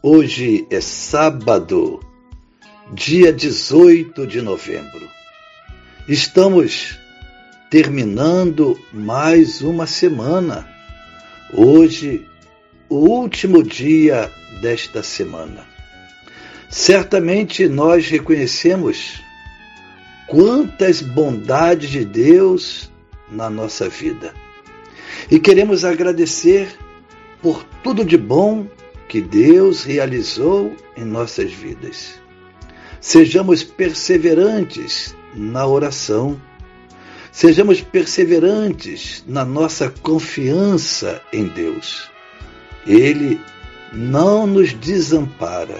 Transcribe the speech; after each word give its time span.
Hoje 0.00 0.64
é 0.70 0.80
sábado, 0.80 1.98
dia 2.92 3.32
18 3.32 4.28
de 4.28 4.40
novembro. 4.40 5.10
Estamos 6.06 6.96
terminando 7.68 8.78
mais 8.92 9.60
uma 9.60 9.88
semana. 9.88 10.68
Hoje, 11.52 12.24
o 12.88 13.08
último 13.08 13.60
dia 13.60 14.30
desta 14.60 15.02
semana. 15.02 15.66
Certamente 16.70 17.66
nós 17.66 18.06
reconhecemos 18.06 19.20
quantas 20.28 21.02
bondades 21.02 21.90
de 21.90 22.04
Deus 22.04 22.88
na 23.28 23.50
nossa 23.50 23.88
vida. 23.88 24.32
E 25.28 25.40
queremos 25.40 25.84
agradecer 25.84 26.68
por 27.42 27.64
tudo 27.82 28.04
de 28.04 28.16
bom 28.16 28.64
que 29.08 29.22
Deus 29.22 29.82
realizou 29.84 30.76
em 30.96 31.04
nossas 31.04 31.50
vidas. 31.50 32.20
Sejamos 33.00 33.62
perseverantes 33.64 35.16
na 35.34 35.66
oração. 35.66 36.40
Sejamos 37.32 37.80
perseverantes 37.80 39.24
na 39.26 39.44
nossa 39.44 39.88
confiança 40.02 41.22
em 41.32 41.46
Deus. 41.46 42.10
Ele 42.86 43.40
não 43.92 44.46
nos 44.46 44.74
desampara. 44.74 45.78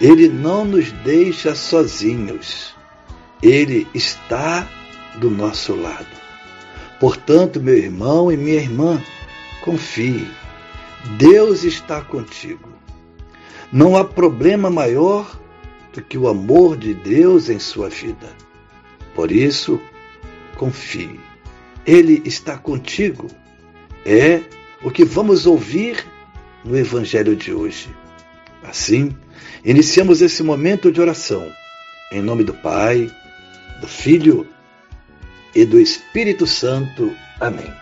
Ele 0.00 0.28
não 0.28 0.64
nos 0.64 0.90
deixa 0.90 1.54
sozinhos. 1.54 2.74
Ele 3.40 3.86
está 3.94 4.68
do 5.18 5.30
nosso 5.30 5.76
lado. 5.76 6.22
Portanto, 6.98 7.60
meu 7.60 7.76
irmão 7.76 8.32
e 8.32 8.36
minha 8.36 8.60
irmã, 8.60 9.00
confie 9.60 10.26
Deus 11.18 11.64
está 11.64 12.00
contigo. 12.00 12.68
Não 13.72 13.96
há 13.96 14.04
problema 14.04 14.70
maior 14.70 15.38
do 15.92 16.02
que 16.02 16.16
o 16.16 16.28
amor 16.28 16.76
de 16.76 16.94
Deus 16.94 17.48
em 17.48 17.58
sua 17.58 17.88
vida. 17.88 18.28
Por 19.14 19.32
isso, 19.32 19.80
confie. 20.56 21.18
Ele 21.84 22.22
está 22.24 22.56
contigo. 22.56 23.28
É 24.04 24.42
o 24.82 24.90
que 24.90 25.04
vamos 25.04 25.46
ouvir 25.46 26.04
no 26.64 26.76
Evangelho 26.76 27.34
de 27.34 27.52
hoje. 27.52 27.88
Assim, 28.62 29.16
iniciamos 29.64 30.22
esse 30.22 30.42
momento 30.42 30.92
de 30.92 31.00
oração. 31.00 31.50
Em 32.12 32.22
nome 32.22 32.44
do 32.44 32.54
Pai, 32.54 33.10
do 33.80 33.88
Filho 33.88 34.46
e 35.54 35.64
do 35.64 35.80
Espírito 35.80 36.46
Santo. 36.46 37.12
Amém 37.40 37.81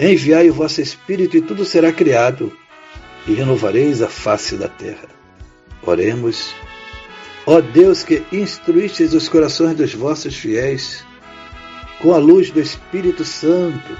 Enviai 0.00 0.48
o 0.48 0.54
vosso 0.54 0.80
Espírito 0.80 1.36
e 1.36 1.40
tudo 1.40 1.64
será 1.64 1.92
criado, 1.92 2.52
e 3.26 3.32
renovareis 3.32 4.00
a 4.00 4.06
face 4.06 4.56
da 4.56 4.68
terra. 4.68 5.08
Oremos. 5.82 6.54
Ó 7.44 7.60
Deus 7.60 8.04
que 8.04 8.22
instruístes 8.30 9.12
os 9.12 9.28
corações 9.28 9.76
dos 9.76 9.92
vossos 9.94 10.36
fiéis, 10.36 11.04
com 12.00 12.14
a 12.14 12.18
luz 12.18 12.52
do 12.52 12.60
Espírito 12.60 13.24
Santo, 13.24 13.96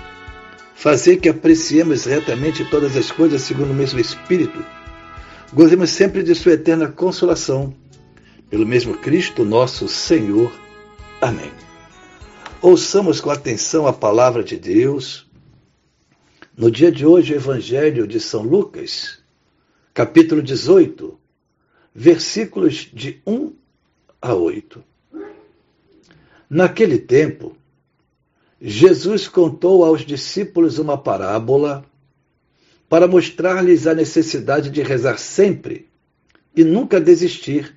fazer 0.73 1.17
que 1.17 1.29
apreciemos 1.29 2.05
retamente 2.05 2.65
todas 2.67 2.97
as 2.97 3.11
coisas 3.11 3.43
segundo 3.43 3.73
o 3.73 3.75
mesmo 3.75 3.99
Espírito, 3.99 4.65
gozemos 5.53 5.91
sempre 5.91 6.23
de 6.23 6.33
Sua 6.33 6.53
eterna 6.53 6.87
consolação, 6.87 7.75
pelo 8.49 8.65
mesmo 8.65 8.95
Cristo 8.99 9.45
nosso 9.45 9.89
Senhor. 9.89 10.53
Amém. 11.21 11.51
Ouçamos 12.63 13.21
com 13.21 13.31
atenção 13.31 13.85
a 13.85 13.93
palavra 13.93 14.45
de 14.45 14.57
Deus 14.57 15.28
no 16.59 16.73
dia 16.73 16.91
de 16.91 17.07
hoje, 17.07 17.33
o 17.33 17.37
Evangelho 17.37 18.05
de 18.05 18.19
São 18.19 18.43
Lucas, 18.43 19.21
capítulo 19.95 20.43
18, 20.43 21.17
versículos 21.95 22.91
de 22.93 23.23
1 23.25 23.53
a 24.21 24.35
8. 24.35 24.83
Naquele 26.51 26.99
tempo, 26.99 27.57
Jesus 28.61 29.29
contou 29.29 29.85
aos 29.85 30.05
discípulos 30.05 30.81
uma 30.81 30.99
parábola 30.99 31.85
para 32.89 33.07
mostrar-lhes 33.07 33.87
a 33.87 33.95
necessidade 33.95 34.69
de 34.69 34.83
rezar 34.83 35.17
sempre 35.17 35.87
e 36.57 36.65
nunca 36.65 37.01
desistir, 37.01 37.77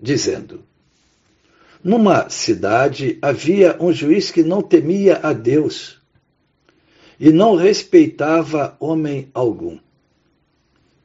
dizendo: 0.00 0.62
Numa 1.82 2.30
cidade 2.30 3.18
havia 3.20 3.76
um 3.80 3.92
juiz 3.92 4.30
que 4.30 4.44
não 4.44 4.62
temia 4.62 5.18
a 5.24 5.32
Deus 5.32 6.05
e 7.18 7.30
não 7.30 7.56
respeitava 7.56 8.76
homem 8.78 9.28
algum. 9.32 9.78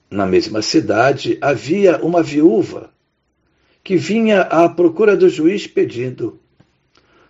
Na 0.09 0.25
mesma 0.25 0.61
cidade 0.61 1.37
havia 1.41 1.97
uma 2.03 2.21
viúva 2.21 2.91
que 3.83 3.95
vinha 3.95 4.41
à 4.41 4.67
procura 4.67 5.15
do 5.15 5.29
juiz 5.29 5.67
pedindo: 5.67 6.39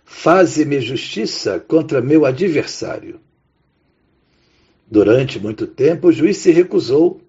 Faze-me 0.04 0.80
justiça 0.80 1.60
contra 1.60 2.00
meu 2.00 2.26
adversário. 2.26 3.20
Durante 4.90 5.38
muito 5.38 5.66
tempo 5.66 6.08
o 6.08 6.12
juiz 6.12 6.38
se 6.38 6.50
recusou. 6.50 7.20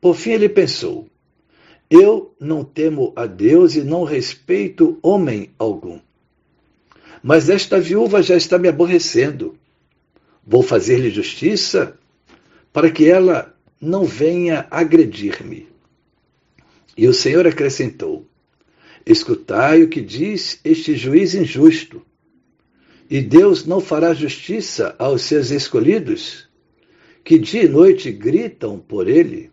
Por 0.00 0.14
fim 0.14 0.30
ele 0.30 0.48
pensou: 0.48 1.08
Eu 1.90 2.34
não 2.40 2.64
temo 2.64 3.12
a 3.16 3.26
Deus 3.26 3.74
e 3.74 3.82
não 3.82 4.04
respeito 4.04 4.98
homem 5.02 5.50
algum. 5.58 5.98
Mas 7.22 7.50
esta 7.50 7.80
viúva 7.80 8.22
já 8.22 8.36
está 8.36 8.56
me 8.56 8.68
aborrecendo. 8.68 9.58
Vou 10.46 10.62
fazer-lhe 10.62 11.10
justiça 11.10 11.98
para 12.72 12.90
que 12.90 13.08
ela 13.08 13.54
não 13.80 14.04
venha 14.04 14.66
agredir-me. 14.70 15.68
E 16.96 17.08
o 17.08 17.12
Senhor 17.12 17.46
acrescentou: 17.46 18.26
Escutai 19.04 19.82
o 19.82 19.88
que 19.88 20.00
diz 20.00 20.60
este 20.64 20.94
juiz 20.94 21.34
injusto. 21.34 22.00
E 23.08 23.20
Deus 23.20 23.64
não 23.66 23.80
fará 23.80 24.14
justiça 24.14 24.94
aos 24.98 25.22
seus 25.22 25.50
escolhidos, 25.50 26.48
que 27.24 27.38
dia 27.38 27.64
e 27.64 27.68
noite 27.68 28.10
gritam 28.10 28.78
por 28.78 29.08
ele? 29.08 29.50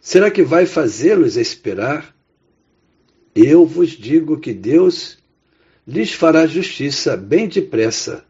Será 0.00 0.30
que 0.30 0.42
vai 0.42 0.66
fazê-los 0.66 1.36
esperar? 1.36 2.14
Eu 3.34 3.64
vos 3.64 3.90
digo 3.90 4.38
que 4.38 4.52
Deus 4.52 5.18
lhes 5.86 6.12
fará 6.12 6.46
justiça 6.46 7.16
bem 7.16 7.48
depressa. 7.48 8.24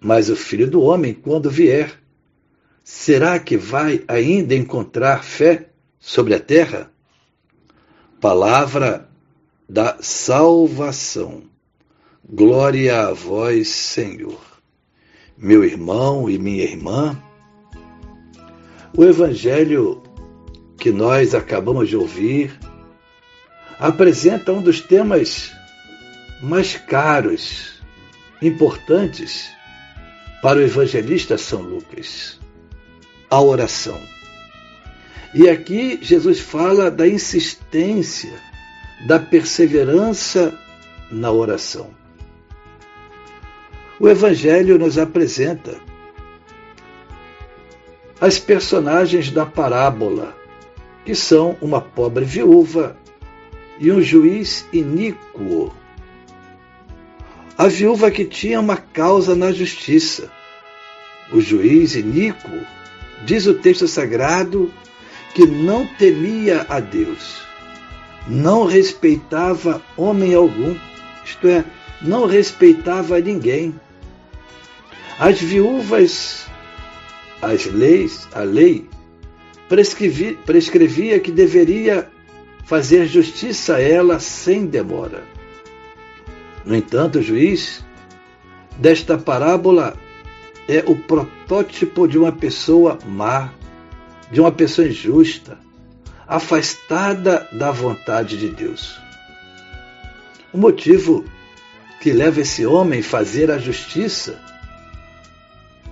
Mas 0.00 0.28
o 0.28 0.36
filho 0.36 0.70
do 0.70 0.82
homem, 0.82 1.14
quando 1.14 1.50
vier, 1.50 1.92
será 2.84 3.38
que 3.38 3.56
vai 3.56 4.04
ainda 4.06 4.54
encontrar 4.54 5.24
fé 5.24 5.70
sobre 5.98 6.34
a 6.34 6.40
terra? 6.40 6.90
Palavra 8.20 9.08
da 9.68 9.96
salvação. 10.00 11.42
Glória 12.28 13.06
a 13.08 13.12
vós, 13.12 13.68
Senhor. 13.68 14.40
Meu 15.36 15.64
irmão 15.64 16.30
e 16.30 16.38
minha 16.38 16.64
irmã, 16.64 17.20
o 18.96 19.04
evangelho 19.04 20.02
que 20.78 20.90
nós 20.90 21.34
acabamos 21.34 21.88
de 21.88 21.96
ouvir 21.96 22.58
apresenta 23.78 24.52
um 24.52 24.62
dos 24.62 24.80
temas 24.80 25.52
mais 26.42 26.76
caros, 26.76 27.82
importantes 28.40 29.55
para 30.42 30.58
o 30.58 30.62
evangelista 30.62 31.36
São 31.38 31.62
Lucas, 31.62 32.38
a 33.30 33.40
oração. 33.40 34.00
E 35.34 35.48
aqui 35.48 35.98
Jesus 36.00 36.40
fala 36.40 36.90
da 36.90 37.06
insistência 37.06 38.32
da 39.06 39.18
perseverança 39.18 40.58
na 41.10 41.30
oração. 41.30 41.90
O 43.98 44.08
Evangelho 44.08 44.78
nos 44.78 44.98
apresenta 44.98 45.78
as 48.20 48.38
personagens 48.38 49.30
da 49.30 49.44
parábola, 49.44 50.34
que 51.04 51.14
são 51.14 51.56
uma 51.60 51.80
pobre 51.80 52.24
viúva 52.24 52.96
e 53.78 53.92
um 53.92 54.00
juiz 54.00 54.66
iníquo. 54.72 55.74
A 57.58 57.68
viúva 57.68 58.10
que 58.10 58.24
tinha 58.24 58.60
uma 58.60 58.76
causa 58.76 59.34
na 59.34 59.50
justiça. 59.50 60.30
O 61.32 61.40
juiz 61.40 61.94
iníquo, 61.94 62.50
diz 63.24 63.46
o 63.46 63.54
texto 63.54 63.88
sagrado, 63.88 64.70
que 65.34 65.46
não 65.46 65.86
temia 65.86 66.66
a 66.68 66.80
Deus, 66.80 67.42
não 68.28 68.64
respeitava 68.64 69.82
homem 69.96 70.34
algum, 70.34 70.76
isto 71.24 71.48
é, 71.48 71.64
não 72.02 72.26
respeitava 72.26 73.20
ninguém. 73.20 73.74
As 75.18 75.40
viúvas, 75.40 76.46
as 77.40 77.64
leis, 77.66 78.28
a 78.32 78.40
lei 78.40 78.86
prescrevia, 79.68 80.34
prescrevia 80.44 81.18
que 81.18 81.32
deveria 81.32 82.08
fazer 82.64 83.06
justiça 83.06 83.76
a 83.76 83.80
ela 83.80 84.20
sem 84.20 84.66
demora. 84.66 85.35
No 86.66 86.74
entanto, 86.74 87.20
o 87.20 87.22
juiz 87.22 87.84
desta 88.76 89.16
parábola 89.16 89.96
é 90.68 90.82
o 90.84 90.96
protótipo 90.96 92.08
de 92.08 92.18
uma 92.18 92.32
pessoa 92.32 92.98
má, 93.06 93.52
de 94.32 94.40
uma 94.40 94.50
pessoa 94.50 94.88
injusta, 94.88 95.58
afastada 96.26 97.48
da 97.52 97.70
vontade 97.70 98.36
de 98.36 98.48
Deus. 98.48 98.98
O 100.52 100.58
motivo 100.58 101.24
que 102.00 102.12
leva 102.12 102.40
esse 102.40 102.66
homem 102.66 102.98
a 102.98 103.04
fazer 103.04 103.48
a 103.48 103.58
justiça 103.58 104.40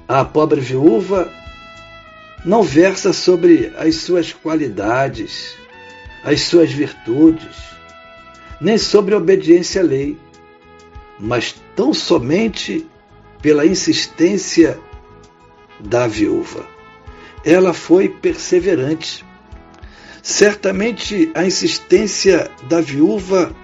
à 0.09 0.25
pobre 0.25 0.61
viúva 0.61 1.31
não 2.45 2.65
versa 2.65 3.13
sobre 3.13 3.73
as 3.77 3.95
suas 3.97 4.33
qualidades, 4.33 5.57
as 6.25 6.41
suas 6.41 6.73
virtudes, 6.73 7.57
nem 8.61 8.77
sobre 8.77 9.15
a 9.15 9.19
obediência 9.19 9.81
à 9.81 9.85
lei, 9.85 10.19
mas 11.25 11.55
tão 11.75 11.95
somente 11.95 12.87
pela 13.41 13.65
insistência 13.65 14.79
da 15.81 16.07
viúva. 16.07 16.67
Ela 17.43 17.73
foi 17.73 18.11
perseverante. 18.11 19.25
Certamente 20.23 21.31
a 21.35 21.45
insistência 21.45 22.51
da 22.65 22.81
viúva 22.81 23.55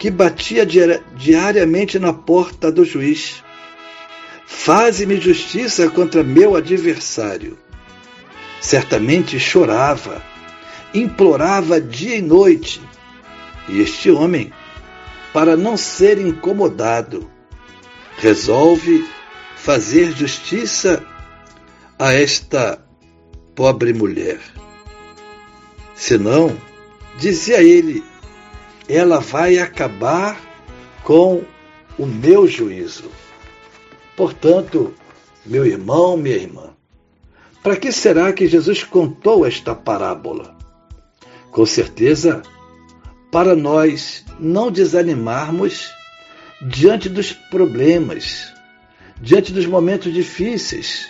que 0.00 0.10
batia 0.10 0.66
diariamente 0.66 1.98
na 1.98 2.12
porta 2.12 2.72
do 2.72 2.84
juiz. 2.84 3.42
Faze-me 4.44 5.20
justiça 5.20 5.88
contra 5.90 6.24
meu 6.24 6.56
adversário. 6.56 7.56
Certamente 8.60 9.38
chorava, 9.38 10.22
implorava 10.92 11.80
dia 11.80 12.16
e 12.16 12.22
noite. 12.22 12.80
E 13.68 13.80
este 13.80 14.10
homem, 14.10 14.52
para 15.32 15.56
não 15.56 15.76
ser 15.76 16.18
incomodado, 16.18 17.30
resolve 18.18 19.08
fazer 19.56 20.12
justiça 20.12 21.04
a 21.98 22.12
esta 22.12 22.84
pobre 23.54 23.92
mulher. 23.92 24.40
Senão, 25.94 26.56
dizia 27.18 27.62
ele, 27.62 28.02
ela 28.88 29.20
vai 29.20 29.58
acabar 29.58 30.40
com 31.04 31.44
o 31.98 32.06
meu 32.06 32.46
juízo. 32.46 33.10
Portanto, 34.16 34.94
meu 35.44 35.64
irmão, 35.64 36.16
minha 36.16 36.36
irmã, 36.36 36.70
para 37.62 37.76
que 37.76 37.92
será 37.92 38.32
que 38.32 38.46
Jesus 38.48 38.82
contou 38.82 39.46
esta 39.46 39.74
parábola? 39.74 40.56
Com 41.50 41.66
certeza, 41.66 42.42
para 43.30 43.54
nós 43.54 44.24
não 44.38 44.70
desanimarmos 44.70 45.90
diante 46.60 47.08
dos 47.08 47.32
problemas, 47.32 48.52
diante 49.20 49.52
dos 49.52 49.66
momentos 49.66 50.12
difíceis. 50.12 51.08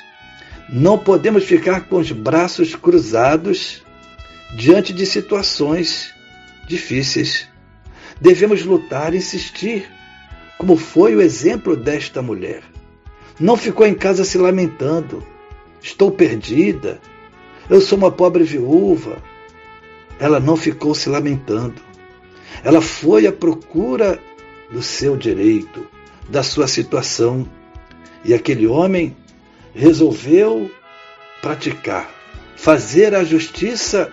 Não 0.68 0.98
podemos 0.98 1.44
ficar 1.44 1.88
com 1.88 1.96
os 1.96 2.12
braços 2.12 2.76
cruzados 2.76 3.82
diante 4.54 4.92
de 4.92 5.06
situações 5.06 6.12
difíceis. 6.66 7.48
Devemos 8.20 8.64
lutar, 8.64 9.14
insistir, 9.14 9.90
como 10.58 10.76
foi 10.76 11.16
o 11.16 11.22
exemplo 11.22 11.74
desta 11.74 12.20
mulher. 12.20 12.62
Não 13.38 13.56
ficou 13.56 13.86
em 13.86 13.94
casa 13.94 14.24
se 14.24 14.36
lamentando. 14.36 15.26
Estou 15.82 16.10
perdida. 16.10 17.00
Eu 17.68 17.80
sou 17.80 17.96
uma 17.96 18.12
pobre 18.12 18.44
viúva. 18.44 19.16
Ela 20.18 20.38
não 20.38 20.56
ficou 20.56 20.94
se 20.94 21.08
lamentando. 21.08 21.89
Ela 22.62 22.80
foi 22.80 23.26
à 23.26 23.32
procura 23.32 24.18
do 24.70 24.82
seu 24.82 25.16
direito, 25.16 25.86
da 26.28 26.42
sua 26.42 26.66
situação. 26.66 27.48
E 28.24 28.34
aquele 28.34 28.66
homem 28.66 29.16
resolveu 29.74 30.70
praticar, 31.40 32.10
fazer 32.56 33.14
a 33.14 33.24
justiça 33.24 34.12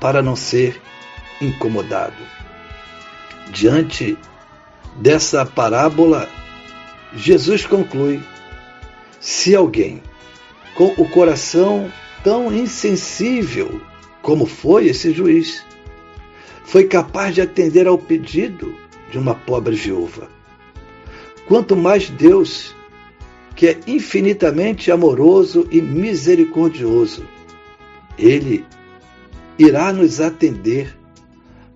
para 0.00 0.22
não 0.22 0.36
ser 0.36 0.80
incomodado. 1.40 2.16
Diante 3.50 4.16
dessa 4.96 5.44
parábola, 5.44 6.28
Jesus 7.14 7.66
conclui: 7.66 8.20
se 9.20 9.54
alguém 9.54 10.02
com 10.74 10.94
o 10.98 11.08
coração 11.08 11.90
tão 12.22 12.52
insensível 12.52 13.80
como 14.22 14.46
foi 14.46 14.88
esse 14.88 15.12
juiz, 15.12 15.64
foi 16.66 16.84
capaz 16.84 17.32
de 17.32 17.40
atender 17.40 17.86
ao 17.86 17.96
pedido 17.96 18.74
de 19.10 19.18
uma 19.18 19.36
pobre 19.36 19.76
viúva. 19.76 20.28
Quanto 21.46 21.76
mais 21.76 22.10
Deus, 22.10 22.74
que 23.54 23.68
é 23.68 23.78
infinitamente 23.86 24.90
amoroso 24.90 25.68
e 25.70 25.80
misericordioso, 25.80 27.24
Ele 28.18 28.64
irá 29.56 29.92
nos 29.92 30.20
atender 30.20 30.92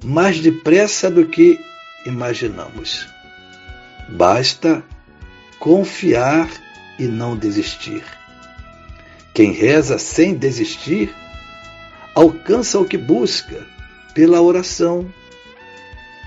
mais 0.05 0.41
depressa 0.41 1.09
do 1.09 1.25
que 1.25 1.61
imaginamos. 2.05 3.07
Basta 4.09 4.83
confiar 5.61 6.51
e 6.99 7.05
não 7.05 7.37
desistir. 7.37 8.03
Quem 9.33 9.53
reza 9.53 9.99
sem 9.99 10.35
desistir 10.35 11.15
alcança 12.13 12.81
o 12.81 12.85
que 12.85 12.99
busca 12.99 13.65
pela 14.21 14.43
oração, 14.43 15.11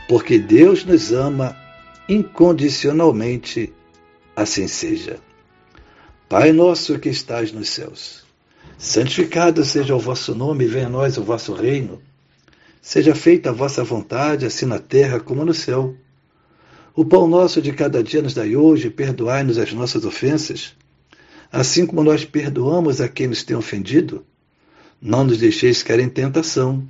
porque 0.10 0.40
Deus 0.40 0.84
nos 0.84 1.12
ama 1.12 1.56
incondicionalmente, 2.10 3.72
assim 4.36 4.68
seja. 4.68 5.20
Pai 6.28 6.52
nosso 6.52 6.98
que 6.98 7.10
estais 7.10 7.52
nos 7.52 7.70
céus, 7.70 8.24
santificado 8.80 9.64
seja 9.64 9.96
o 9.96 10.00
vosso 10.00 10.34
nome, 10.34 10.66
venha 10.66 10.88
a 10.88 10.90
nós 10.90 11.20
o 11.20 11.24
vosso 11.24 11.54
reino. 11.54 12.02
Seja 12.82 13.14
feita 13.14 13.52
a 13.52 13.54
vossa 13.54 13.84
vontade, 13.84 14.48
assim 14.48 14.66
na 14.66 14.80
terra 14.80 15.20
como 15.20 15.46
no 15.46 15.54
céu. 15.54 15.96
O 16.96 17.06
pão 17.06 17.28
nosso 17.28 17.62
de 17.62 17.72
cada 17.74 18.04
dia 18.04 18.24
nos 18.24 18.34
dai 18.34 18.56
hoje, 18.56 18.90
perdoai-nos 18.90 19.60
as 19.60 19.72
nossas 19.72 20.04
ofensas, 20.04 20.76
assim 21.52 21.86
como 21.86 22.04
nós 22.04 22.26
perdoamos 22.26 23.00
a 23.00 23.08
quem 23.08 23.28
nos 23.28 23.44
tem 23.44 23.56
ofendido. 23.56 24.26
Não 25.00 25.24
nos 25.24 25.38
deixeis 25.38 25.84
cair 25.84 26.00
em 26.00 26.10
tentação, 26.10 26.90